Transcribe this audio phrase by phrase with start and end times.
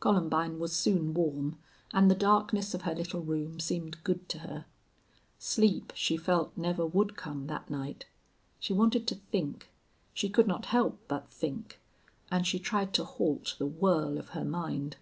[0.00, 1.56] Columbine was soon warm,
[1.92, 4.64] and the darkness of her little room seemed good to her.
[5.38, 8.06] Sleep she felt never would come that night.
[8.58, 9.70] She wanted to think;
[10.12, 11.78] she could not help but think;
[12.28, 14.96] and she tried to halt the whirl of her mind.